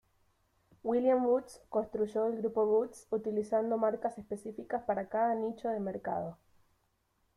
William 0.81 1.23
Rootes 1.25 1.59
construyó 1.69 2.25
el 2.25 2.37
Grupo 2.37 2.65
Rootes 2.65 3.05
utilizando 3.11 3.77
marcas 3.77 4.17
específicas 4.17 4.81
para 4.81 5.07
cada 5.07 5.35
nicho 5.35 5.69
de 5.69 5.79
mercado. 5.79 6.39